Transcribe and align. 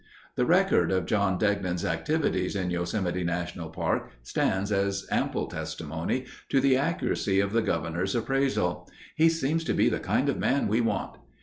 The 0.35 0.47
record 0.47 0.91
of 0.91 1.05
John 1.05 1.37
Degnan's 1.37 1.85
activities 1.85 2.55
in 2.55 2.71
Yosemite 2.71 3.23
National 3.23 3.69
Park 3.69 4.09
stands 4.23 4.71
as 4.71 5.05
ample 5.11 5.45
testimony 5.45 6.25
to 6.49 6.59
the 6.59 6.75
accuracy 6.75 7.39
of 7.39 7.53
the 7.53 7.61
governor's 7.61 8.15
appraisal, 8.15 8.89
"He 9.15 9.29
seems 9.29 9.63
to 9.65 9.75
be 9.75 9.89
the 9.89 9.99
kind 9.99 10.27
of 10.27 10.39
man 10.39 10.67
we 10.67 10.81
want." 10.81 11.17